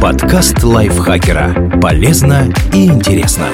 Подкаст 0.00 0.62
лайфхакера. 0.62 1.80
Полезно 1.80 2.52
и 2.72 2.86
интересно. 2.86 3.48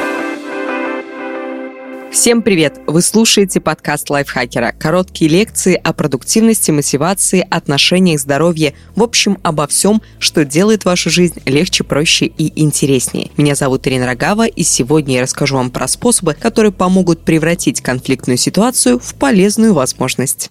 Всем 2.11 2.43
привет! 2.43 2.81
Вы 2.87 3.01
слушаете 3.01 3.61
подкаст 3.61 4.11
лайфхакера. 4.11 4.75
Короткие 4.77 5.31
лекции 5.31 5.81
о 5.83 5.93
продуктивности, 5.93 6.71
мотивации, 6.73 7.47
отношениях, 7.49 8.21
здоровье. 8.21 8.75
В 8.97 9.03
общем, 9.05 9.39
обо 9.43 9.67
всем, 9.69 10.03
что 10.19 10.45
делает 10.45 10.85
вашу 10.85 11.11
жизнь 11.11 11.41
легче, 11.47 11.85
проще 11.85 12.27
и 12.27 12.61
интереснее. 12.61 13.31
Меня 13.37 13.55
зовут 13.55 13.87
Ирина 13.87 14.07
Рогава, 14.07 14.47
и 14.47 14.63
сегодня 14.65 15.15
я 15.15 15.23
расскажу 15.23 15.57
вам 15.57 15.71
про 15.71 15.87
способы, 15.87 16.35
которые 16.35 16.73
помогут 16.73 17.21
превратить 17.21 17.81
конфликтную 17.81 18.37
ситуацию 18.37 18.99
в 18.99 19.15
полезную 19.15 19.75
возможность. 19.75 20.51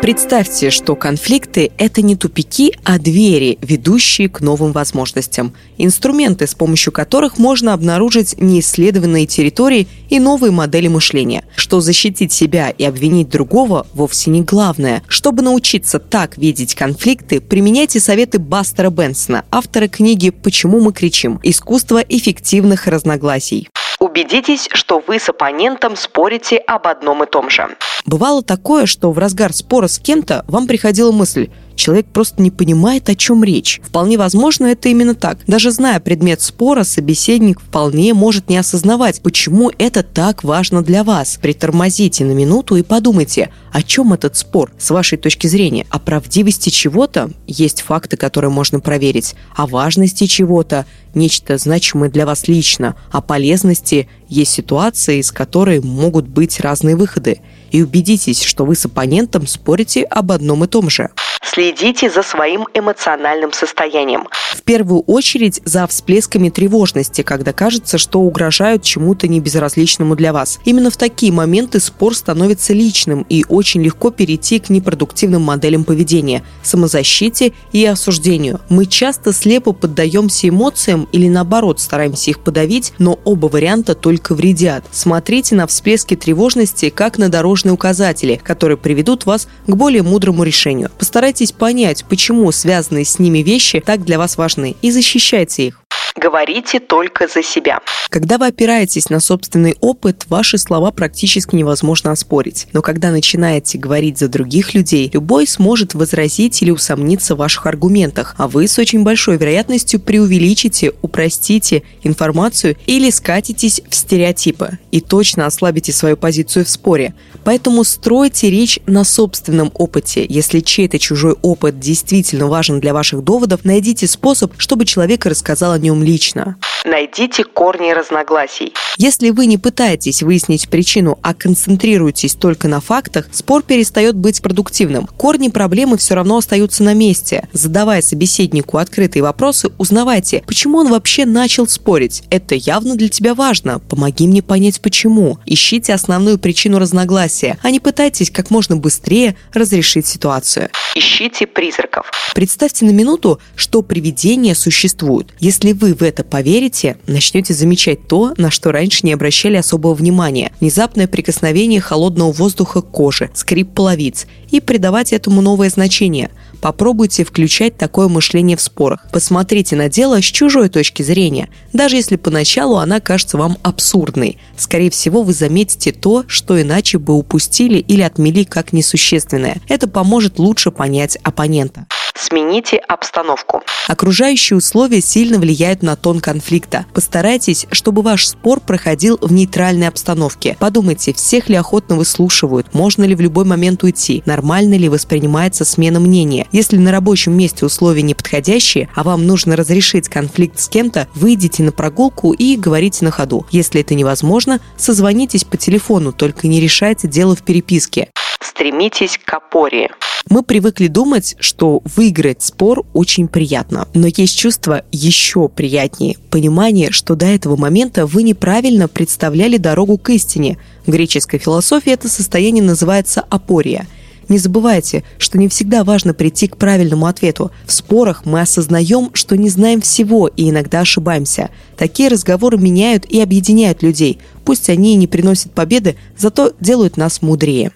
Представьте, 0.00 0.70
что 0.70 0.94
конфликты– 0.94 1.72
это 1.76 2.02
не 2.02 2.14
тупики, 2.14 2.72
а 2.84 2.98
двери, 2.98 3.58
ведущие 3.60 4.28
к 4.28 4.40
новым 4.40 4.70
возможностям. 4.70 5.52
Инструменты, 5.76 6.46
с 6.46 6.54
помощью 6.54 6.92
которых 6.92 7.36
можно 7.36 7.74
обнаружить 7.74 8.40
неисследованные 8.40 9.26
территории 9.26 9.88
и 10.08 10.20
новые 10.20 10.52
модели 10.52 10.86
мышления. 10.86 11.44
Что 11.56 11.80
защитить 11.80 12.32
себя 12.32 12.70
и 12.70 12.84
обвинить 12.84 13.28
другого 13.28 13.88
вовсе 13.92 14.30
не 14.30 14.42
главное. 14.42 15.02
Чтобы 15.08 15.42
научиться 15.42 15.98
так 15.98 16.38
видеть 16.38 16.76
конфликты, 16.76 17.40
применяйте 17.40 17.98
советы 17.98 18.38
Бастера 18.38 18.90
Бенсона, 18.90 19.44
автора 19.50 19.88
книги 19.88 20.30
«Почему 20.30 20.80
мы 20.80 20.92
кричим. 20.92 21.40
Искусство 21.42 21.98
эффективных 21.98 22.86
разногласий». 22.86 23.68
Убедитесь, 23.98 24.68
что 24.72 25.02
вы 25.04 25.18
с 25.18 25.28
оппонентом 25.28 25.96
спорите 25.96 26.58
об 26.58 26.86
одном 26.86 27.24
и 27.24 27.26
том 27.26 27.50
же. 27.50 27.68
Бывало 28.08 28.42
такое, 28.42 28.86
что 28.86 29.12
в 29.12 29.18
разгар 29.18 29.52
спора 29.52 29.86
с 29.86 29.98
кем-то 29.98 30.42
вам 30.48 30.66
приходила 30.66 31.12
мысль– 31.12 31.50
человек 31.78 32.06
просто 32.12 32.42
не 32.42 32.50
понимает, 32.50 33.08
о 33.08 33.14
чем 33.14 33.42
речь. 33.42 33.80
Вполне 33.82 34.18
возможно, 34.18 34.66
это 34.66 34.88
именно 34.88 35.14
так. 35.14 35.38
Даже 35.46 35.70
зная 35.70 36.00
предмет 36.00 36.42
спора, 36.42 36.84
собеседник 36.84 37.60
вполне 37.60 38.12
может 38.12 38.50
не 38.50 38.58
осознавать, 38.58 39.22
почему 39.22 39.70
это 39.78 40.02
так 40.02 40.44
важно 40.44 40.82
для 40.82 41.04
вас. 41.04 41.38
Притормозите 41.40 42.24
на 42.24 42.32
минуту 42.32 42.76
и 42.76 42.82
подумайте, 42.82 43.50
о 43.72 43.82
чем 43.82 44.12
этот 44.12 44.36
спор 44.36 44.72
с 44.78 44.90
вашей 44.90 45.16
точки 45.16 45.46
зрения. 45.46 45.86
О 45.90 45.98
правдивости 45.98 46.68
чего-то 46.68 47.30
есть 47.46 47.82
факты, 47.82 48.16
которые 48.16 48.50
можно 48.50 48.80
проверить. 48.80 49.34
О 49.54 49.66
важности 49.66 50.26
чего-то 50.26 50.84
нечто 51.14 51.56
значимое 51.56 52.10
для 52.10 52.26
вас 52.26 52.48
лично. 52.48 52.96
О 53.12 53.20
полезности 53.20 54.08
есть 54.28 54.52
ситуации, 54.52 55.20
из 55.20 55.30
которой 55.30 55.80
могут 55.80 56.26
быть 56.26 56.60
разные 56.60 56.96
выходы. 56.96 57.40
И 57.70 57.82
убедитесь, 57.82 58.42
что 58.42 58.64
вы 58.64 58.74
с 58.74 58.86
оппонентом 58.86 59.46
спорите 59.46 60.04
об 60.04 60.32
одном 60.32 60.64
и 60.64 60.66
том 60.66 60.88
же. 60.90 61.10
Следите 61.58 62.08
за 62.08 62.22
своим 62.22 62.68
эмоциональным 62.72 63.52
состоянием. 63.52 64.28
В 64.56 64.62
первую 64.62 65.00
очередь 65.00 65.60
за 65.64 65.88
всплесками 65.88 66.50
тревожности, 66.50 67.22
когда 67.22 67.52
кажется, 67.52 67.98
что 67.98 68.20
угрожают 68.20 68.84
чему-то 68.84 69.26
небезразличному 69.26 70.14
для 70.14 70.32
вас. 70.32 70.60
Именно 70.64 70.90
в 70.90 70.96
такие 70.96 71.32
моменты 71.32 71.80
спор 71.80 72.14
становится 72.14 72.74
личным 72.74 73.26
и 73.28 73.44
очень 73.48 73.82
легко 73.82 74.12
перейти 74.12 74.60
к 74.60 74.68
непродуктивным 74.70 75.42
моделям 75.42 75.82
поведения, 75.82 76.44
самозащите 76.62 77.52
и 77.72 77.84
осуждению. 77.84 78.60
Мы 78.68 78.86
часто 78.86 79.32
слепо 79.32 79.72
поддаемся 79.72 80.48
эмоциям 80.48 81.08
или 81.10 81.28
наоборот 81.28 81.80
стараемся 81.80 82.30
их 82.30 82.38
подавить, 82.38 82.92
но 82.98 83.18
оба 83.24 83.46
варианта 83.46 83.96
только 83.96 84.36
вредят. 84.36 84.84
Смотрите 84.92 85.56
на 85.56 85.66
всплески 85.66 86.14
тревожности 86.14 86.90
как 86.90 87.18
на 87.18 87.28
дорожные 87.28 87.72
указатели, 87.72 88.40
которые 88.44 88.76
приведут 88.76 89.26
вас 89.26 89.48
к 89.66 89.74
более 89.74 90.04
мудрому 90.04 90.44
решению. 90.44 90.90
Постарайтесь 90.98 91.47
понять, 91.52 92.04
почему 92.08 92.50
связанные 92.52 93.04
с 93.04 93.18
ними 93.18 93.38
вещи 93.38 93.80
так 93.80 94.04
для 94.04 94.18
вас 94.18 94.36
важны, 94.36 94.76
и 94.82 94.90
защищайте 94.90 95.68
их. 95.68 95.82
Говорите 96.18 96.80
только 96.80 97.28
за 97.28 97.44
себя. 97.44 97.80
Когда 98.10 98.38
вы 98.38 98.46
опираетесь 98.48 99.08
на 99.08 99.20
собственный 99.20 99.76
опыт, 99.80 100.24
ваши 100.28 100.58
слова 100.58 100.90
практически 100.90 101.54
невозможно 101.54 102.10
оспорить. 102.10 102.66
Но 102.72 102.82
когда 102.82 103.12
начинаете 103.12 103.78
говорить 103.78 104.18
за 104.18 104.28
других 104.28 104.74
людей, 104.74 105.10
любой 105.12 105.46
сможет 105.46 105.94
возразить 105.94 106.60
или 106.60 106.72
усомниться 106.72 107.34
в 107.34 107.38
ваших 107.38 107.66
аргументах, 107.66 108.34
а 108.36 108.48
вы 108.48 108.66
с 108.66 108.78
очень 108.78 109.04
большой 109.04 109.36
вероятностью 109.36 110.00
преувеличите, 110.00 110.92
упростите 111.02 111.84
информацию 112.02 112.76
или 112.86 113.10
скатитесь 113.10 113.80
в 113.88 113.94
стереотипы 113.94 114.78
и 114.90 115.00
точно 115.00 115.46
ослабите 115.46 115.92
свою 115.92 116.16
позицию 116.16 116.64
в 116.64 116.68
споре. 116.68 117.14
Поэтому 117.44 117.84
стройте 117.84 118.50
речь 118.50 118.80
на 118.86 119.04
собственном 119.04 119.70
опыте. 119.74 120.26
Если 120.28 120.60
чей-то 120.60 120.98
чужой 120.98 121.36
опыт 121.42 121.78
действительно 121.78 122.48
важен 122.48 122.80
для 122.80 122.92
ваших 122.92 123.22
доводов, 123.22 123.64
найдите 123.64 124.08
способ, 124.08 124.52
чтобы 124.56 124.84
человек 124.84 125.24
рассказал 125.26 125.72
о 125.72 125.78
нем 125.78 126.07
лично. 126.08 126.56
Найдите 126.84 127.44
корни 127.44 127.90
разногласий. 127.90 128.72
Если 128.96 129.30
вы 129.30 129.46
не 129.46 129.58
пытаетесь 129.58 130.22
выяснить 130.22 130.68
причину, 130.68 131.18
а 131.22 131.34
концентрируетесь 131.34 132.34
только 132.34 132.66
на 132.68 132.80
фактах, 132.80 133.28
спор 133.32 133.62
перестает 133.62 134.16
быть 134.16 134.40
продуктивным. 134.40 135.06
Корни 135.06 135.48
проблемы 135.48 135.98
все 135.98 136.14
равно 136.14 136.38
остаются 136.38 136.82
на 136.82 136.94
месте. 136.94 137.46
Задавая 137.52 138.00
собеседнику 138.00 138.78
открытые 138.78 139.22
вопросы, 139.22 139.70
узнавайте, 139.76 140.42
почему 140.46 140.78
он 140.78 140.88
вообще 140.88 141.26
начал 141.26 141.68
спорить. 141.68 142.22
Это 142.30 142.54
явно 142.54 142.96
для 142.96 143.08
тебя 143.08 143.34
важно. 143.34 143.80
Помоги 143.80 144.26
мне 144.26 144.42
понять, 144.42 144.80
почему. 144.80 145.38
Ищите 145.44 145.92
основную 145.92 146.38
причину 146.38 146.78
разногласия, 146.78 147.58
а 147.62 147.70
не 147.70 147.80
пытайтесь 147.80 148.30
как 148.30 148.50
можно 148.50 148.76
быстрее 148.76 149.36
разрешить 149.52 150.06
ситуацию. 150.06 150.70
Ищите 150.94 151.46
призраков. 151.46 152.10
Представьте 152.34 152.84
на 152.84 152.90
минуту, 152.90 153.40
что 153.56 153.82
привидения 153.82 154.54
существуют. 154.54 155.34
Если 155.38 155.72
вы 155.72 155.94
в 156.00 156.02
это 156.02 156.24
поверите, 156.24 156.96
начнете 157.06 157.54
замечать 157.54 158.06
то, 158.06 158.34
на 158.36 158.50
что 158.50 158.72
раньше 158.72 159.00
не 159.02 159.12
обращали 159.12 159.56
особого 159.56 159.94
внимания. 159.94 160.52
Внезапное 160.60 161.08
прикосновение 161.08 161.80
холодного 161.80 162.32
воздуха 162.32 162.82
к 162.82 162.90
коже, 162.90 163.30
скрип 163.34 163.74
половиц 163.74 164.26
и 164.50 164.60
придавать 164.60 165.12
этому 165.12 165.40
новое 165.40 165.70
значение. 165.70 166.30
Попробуйте 166.60 167.24
включать 167.24 167.76
такое 167.76 168.08
мышление 168.08 168.56
в 168.56 168.60
спорах. 168.60 169.06
Посмотрите 169.12 169.76
на 169.76 169.88
дело 169.88 170.20
с 170.20 170.24
чужой 170.24 170.68
точки 170.68 171.02
зрения, 171.02 171.48
даже 171.72 171.96
если 171.96 172.16
поначалу 172.16 172.76
она 172.78 173.00
кажется 173.00 173.36
вам 173.36 173.58
абсурдной. 173.62 174.38
Скорее 174.56 174.90
всего, 174.90 175.22
вы 175.22 175.32
заметите 175.32 175.92
то, 175.92 176.24
что 176.26 176.60
иначе 176.60 176.98
бы 176.98 177.14
упустили 177.14 177.78
или 177.78 178.02
отмели 178.02 178.44
как 178.44 178.72
несущественное. 178.72 179.60
Это 179.68 179.88
поможет 179.88 180.38
лучше 180.38 180.70
понять 180.70 181.16
оппонента. 181.22 181.86
Смените 182.20 182.78
обстановку. 182.78 183.62
Окружающие 183.86 184.56
условия 184.56 185.00
сильно 185.00 185.38
влияют 185.38 185.84
на 185.84 185.94
тон 185.94 186.18
конфликта. 186.18 186.84
Постарайтесь, 186.92 187.66
чтобы 187.70 188.02
ваш 188.02 188.26
спор 188.26 188.58
проходил 188.58 189.18
в 189.22 189.32
нейтральной 189.32 189.86
обстановке. 189.86 190.56
Подумайте, 190.58 191.14
всех 191.14 191.48
ли 191.48 191.54
охотно 191.54 191.94
выслушивают, 191.94 192.74
можно 192.74 193.04
ли 193.04 193.14
в 193.14 193.20
любой 193.20 193.44
момент 193.44 193.84
уйти, 193.84 194.24
нормально 194.26 194.74
ли 194.74 194.88
воспринимается 194.88 195.64
смена 195.64 196.00
мнения. 196.00 196.48
Если 196.50 196.76
на 196.76 196.90
рабочем 196.90 197.38
месте 197.38 197.64
условия 197.64 198.02
неподходящие, 198.02 198.88
а 198.96 199.04
вам 199.04 199.24
нужно 199.24 199.54
разрешить 199.54 200.08
конфликт 200.08 200.58
с 200.58 200.68
кем-то, 200.68 201.06
выйдите 201.14 201.62
на 201.62 201.70
прогулку 201.70 202.32
и 202.32 202.56
говорите 202.56 203.04
на 203.04 203.12
ходу. 203.12 203.46
Если 203.52 203.80
это 203.80 203.94
невозможно, 203.94 204.58
созвонитесь 204.76 205.44
по 205.44 205.56
телефону, 205.56 206.12
только 206.12 206.48
не 206.48 206.60
решайте 206.60 207.06
дело 207.06 207.36
в 207.36 207.44
переписке. 207.44 208.08
Стремитесь 208.58 209.20
к 209.24 209.34
опоре. 209.34 209.88
Мы 210.28 210.42
привыкли 210.42 210.88
думать, 210.88 211.36
что 211.38 211.80
выиграть 211.84 212.42
спор 212.42 212.84
очень 212.92 213.28
приятно, 213.28 213.86
но 213.94 214.08
есть 214.08 214.36
чувство 214.36 214.82
еще 214.90 215.48
приятнее– 215.48 216.16
понимание, 216.30 216.90
что 216.90 217.14
до 217.14 217.26
этого 217.26 217.54
момента 217.54 218.04
вы 218.04 218.24
неправильно 218.24 218.88
представляли 218.88 219.58
дорогу 219.58 219.96
к 219.96 220.10
истине. 220.10 220.58
В 220.86 220.90
греческой 220.90 221.38
философии 221.38 221.92
это 221.92 222.08
состояние 222.08 222.64
называется 222.64 223.20
апория– 223.20 223.86
не 224.28 224.36
забывайте, 224.36 225.04
что 225.16 225.38
не 225.38 225.48
всегда 225.48 225.84
важно 225.84 226.12
прийти 226.12 226.48
к 226.48 226.58
правильному 226.58 227.06
ответу. 227.06 227.50
В 227.64 227.72
спорах 227.72 228.26
мы 228.26 228.42
осознаем, 228.42 229.10
что 229.14 229.38
не 229.38 229.48
знаем 229.48 229.80
всего 229.80 230.28
и 230.28 230.50
иногда 230.50 230.80
ошибаемся. 230.80 231.48
Такие 231.78 232.10
разговоры 232.10 232.58
меняют 232.58 233.06
и 233.06 233.20
объединяют 233.22 233.82
людей. 233.82 234.18
Пусть 234.44 234.68
они 234.68 234.92
и 234.92 234.96
не 234.96 235.06
приносят 235.06 235.52
победы, 235.52 235.96
зато 236.16 236.52
делают 236.60 236.98
нас 236.98 237.22
мудрее. 237.22 237.72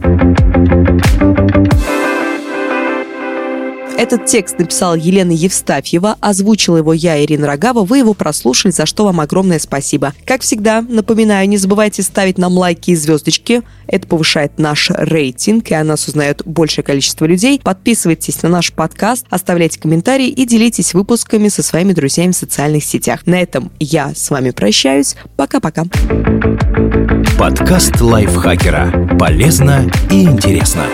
Этот 4.02 4.26
текст 4.26 4.58
написала 4.58 4.94
Елена 4.94 5.30
Евстафьева, 5.30 6.16
озвучила 6.20 6.78
его 6.78 6.92
я, 6.92 7.22
Ирина 7.22 7.46
Рогава. 7.46 7.84
Вы 7.84 7.98
его 7.98 8.14
прослушали, 8.14 8.72
за 8.72 8.84
что 8.84 9.04
вам 9.04 9.20
огромное 9.20 9.60
спасибо. 9.60 10.12
Как 10.26 10.40
всегда, 10.40 10.82
напоминаю, 10.82 11.48
не 11.48 11.56
забывайте 11.56 12.02
ставить 12.02 12.36
нам 12.36 12.54
лайки 12.54 12.90
и 12.90 12.96
звездочки. 12.96 13.62
Это 13.86 14.08
повышает 14.08 14.58
наш 14.58 14.90
рейтинг, 14.90 15.70
и 15.70 15.74
о 15.74 15.84
нас 15.84 16.08
узнает 16.08 16.42
большее 16.44 16.84
количество 16.84 17.26
людей. 17.26 17.60
Подписывайтесь 17.62 18.42
на 18.42 18.48
наш 18.48 18.72
подкаст, 18.72 19.24
оставляйте 19.30 19.78
комментарии 19.78 20.28
и 20.28 20.46
делитесь 20.46 20.94
выпусками 20.94 21.46
со 21.46 21.62
своими 21.62 21.92
друзьями 21.92 22.32
в 22.32 22.36
социальных 22.36 22.82
сетях. 22.82 23.20
На 23.26 23.40
этом 23.40 23.70
я 23.78 24.14
с 24.16 24.30
вами 24.30 24.50
прощаюсь. 24.50 25.14
Пока-пока. 25.36 25.84
Подкаст 27.38 28.00
лайфхакера. 28.00 29.16
Полезно 29.16 29.88
и 30.10 30.24
интересно. 30.24 30.86